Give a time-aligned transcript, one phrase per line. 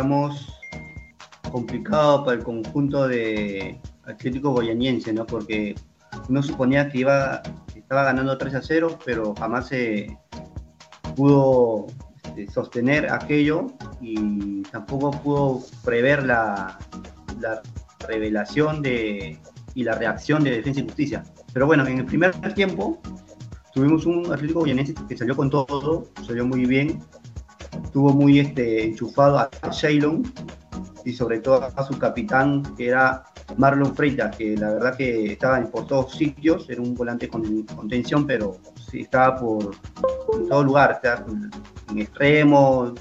[0.00, 0.46] digamos,
[1.50, 5.26] complicado para el conjunto de Atlético Goyaniense, ¿no?
[5.26, 5.74] Porque
[6.28, 7.42] uno suponía que iba,
[7.74, 10.16] estaba ganando 3 a 0, pero jamás se
[11.16, 11.86] pudo
[12.22, 16.78] este, sostener aquello y tampoco pudo prever la,
[17.40, 17.60] la
[18.06, 19.40] revelación de,
[19.74, 21.24] y la reacción de Defensa y Justicia.
[21.52, 23.00] Pero bueno, en el primer tiempo
[23.74, 27.00] tuvimos un Atlético Goyanense que salió con todo, salió muy bien,
[27.98, 30.22] estuvo muy este, enchufado a Shailon
[31.04, 33.24] y sobre todo a su capitán que era
[33.56, 38.24] Marlon Freitas, que la verdad que estaba por todos sitios, era un volante con contención,
[38.24, 38.56] pero
[38.88, 39.74] sí, estaba por
[40.32, 41.00] en todo lugar,
[41.90, 42.94] en extremo,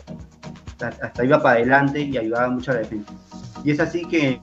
[0.81, 3.13] hasta, iba para adelante y ayudaba mucho a la defensa.
[3.63, 4.41] Y es así que en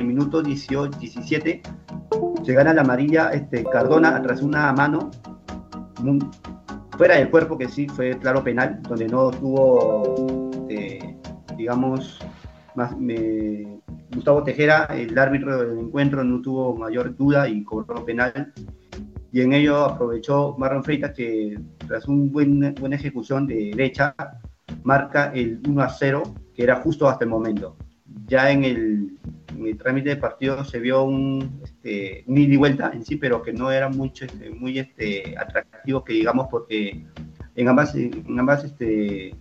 [0.00, 1.62] el minuto 18, 17
[2.44, 5.12] se gana la amarilla este, Cardona tras una mano
[6.98, 11.16] fuera del cuerpo, que sí fue claro penal, donde no tuvo, eh,
[11.56, 12.18] digamos,
[12.74, 12.92] más,
[14.14, 18.52] Gustavo Tejera, el árbitro del encuentro, no tuvo mayor duda y cobró penal.
[19.30, 24.14] Y en ello aprovechó Marlon Freitas que tras una buena ejecución de derecha
[24.82, 27.76] marca el 1 a 0, que era justo hasta el momento.
[28.26, 29.18] Ya en el,
[29.78, 33.70] trámite de partido se vio un, este, ida y vuelta en sí, pero que no
[33.70, 37.04] era mucho, este, muy este, atractivo, que digamos, porque
[37.54, 39.34] en ambas, en ambas este,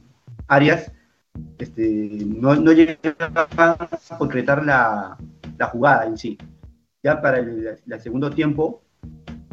[0.47, 0.91] áreas
[1.57, 5.17] este, no, no a concretar la,
[5.57, 6.37] la, jugada en sí.
[7.03, 8.81] Ya para el, segundo tiempo,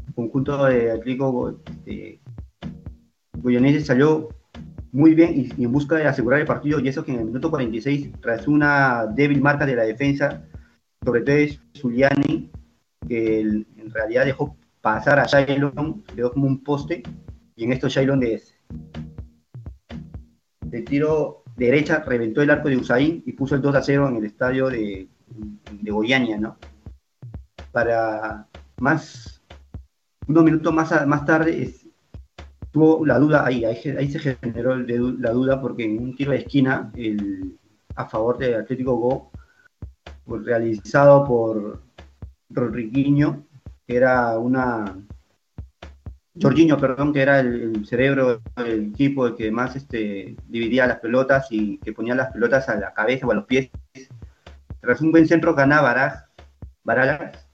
[0.07, 2.21] el conjunto de Atlético este,
[3.85, 4.29] salió
[4.93, 7.51] muy bien y, en busca de asegurar el partido, y eso que en el minuto
[7.51, 10.43] 46, tras una débil marca de la defensa,
[11.05, 12.51] sobre todo de Zuliani,
[13.09, 17.03] que en realidad dejó pasar a Shailon, quedó como un poste,
[17.57, 18.43] y en esto Shailon de,
[20.61, 24.17] de tiro derecha reventó el arco de Usain y puso el 2 a 0 en
[24.17, 25.09] el estadio de,
[25.71, 26.57] de ¿no?
[27.73, 28.47] Para
[28.79, 29.43] más,
[30.27, 31.75] unos minutos más, más tarde,
[32.71, 36.93] tuvo la duda ahí, ahí, se generó la duda porque en un tiro de esquina
[37.95, 39.31] a favor de Atlético Go,
[40.27, 41.83] realizado por
[42.55, 43.45] Rodriguinho,
[43.87, 44.97] que era una
[46.41, 51.47] Jorginho, perdón, que era el, cerebro del equipo, el que más este, dividía las pelotas
[51.51, 53.71] y que ponía las pelotas a la cabeza o a los pies.
[54.81, 56.29] Tras un buen centro ganaba
[56.83, 57.49] Baralas.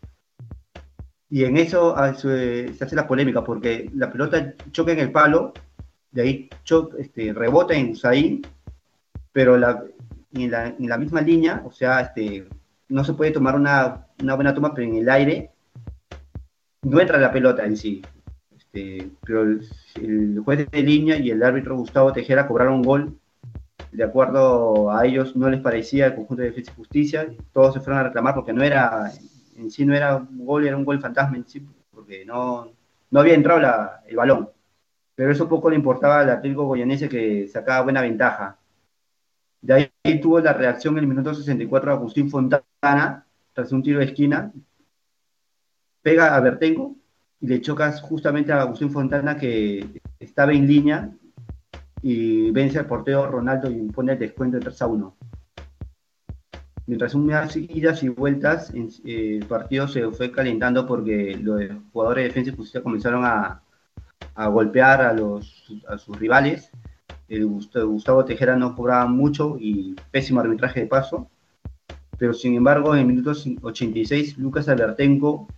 [1.28, 5.52] Y en eso ah, se, hace la polémica, porque la pelota choca en el palo,
[6.10, 6.50] de ahí
[6.98, 8.42] este, rebota en Usain,
[9.30, 9.84] pero la,
[10.32, 12.48] en, la, misma línea, o sea, este,
[12.88, 15.50] no se puede tomar una, una buena toma, pero en el aire
[16.82, 18.02] no entra la pelota en sí
[18.72, 23.18] este, pero el, juez de línea y el árbitro Gustavo Tejera cobraron gol.
[23.90, 27.28] De acuerdo a ellos, no les parecía el conjunto de defensa y justicia.
[27.52, 29.10] Todos se fueron a reclamar porque no era,
[29.56, 32.70] en sí no era un gol, era un gol fantasma en sí, porque no,
[33.10, 33.60] no había entrado
[34.06, 34.50] el balón.
[35.16, 38.58] Pero eso poco le importaba al Atlético Goyanese que sacaba buena ventaja.
[39.60, 43.26] De ahí tuvo la reacción en el minuto 64 Agustín Fontana,
[43.60, 44.52] tras un tiro de esquina,
[46.00, 46.96] pega a Bertengo
[47.40, 51.10] y le chocas justamente a Agustín Fontana que estaba en línea
[52.00, 55.16] y vence al portero Ronaldo y impone el descuento de 3 a 1.
[56.86, 61.60] Mientras unas idas y vueltas, eh, el partido se fue calentando porque los
[61.92, 63.62] jugadores de defensa y justicia comenzaron a,
[64.34, 66.70] a golpear a, los, a sus rivales.
[67.28, 71.28] El Gustavo Tejera no cobraba mucho y pésimo arbitraje de paso.
[72.20, 75.48] Pero sin embargo, en minutos 86, Lucas Albertenco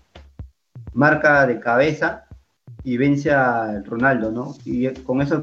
[0.93, 2.27] marca de cabeza
[2.85, 4.55] y vence a Ronaldo, ¿no?
[4.65, 5.43] Y con eso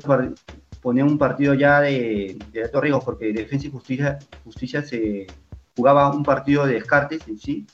[0.82, 5.28] ponía un partido ya de, de alto riesgo, porque Defensa y Justicia, Justicia se
[5.76, 7.68] jugaba un partido de descartes en sí,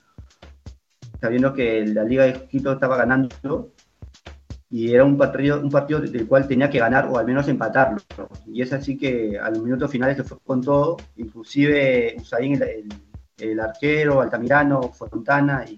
[1.22, 3.76] sabiendo que la Liga de Quito estaba ganando
[4.72, 8.02] y era un partido, un partido del cual tenía que ganar o al menos empatarlo.
[8.48, 12.90] Y es así que a los minutos finales se fue con todo, inclusive Usain, el,
[13.38, 15.78] el arquero, Altamirano, Fontana y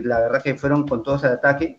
[0.00, 1.78] la verdad que fueron con todos al ataque,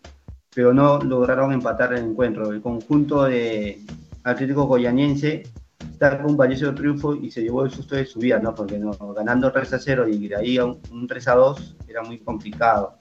[0.53, 2.51] pero no lograron empatar el encuentro.
[2.51, 3.81] El conjunto de
[4.23, 5.43] Atlético Goyaniense
[5.79, 8.53] está con un valioso triunfo y se llevó el susto de su vida, ¿no?
[8.53, 8.79] Porque
[9.15, 12.97] ganando 3 a 0 y de ahí a un, 3 a 2 era muy complicado.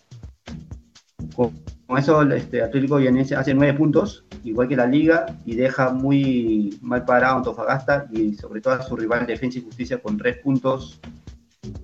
[1.36, 1.52] Con,
[1.98, 7.04] eso, este, Atlético Goyaniense hace 9 puntos, igual que la Liga, y deja muy mal
[7.04, 11.00] parado a Antofagasta y sobre todo a su rival Defensa y Justicia con 3 puntos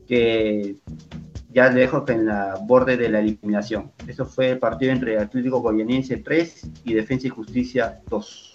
[0.08, 0.76] que
[1.50, 3.92] ya dejo en la borde de la eliminación.
[4.06, 8.54] Eso fue el partido entre Atlético Goianiense 3 y Defensa y Justicia 2.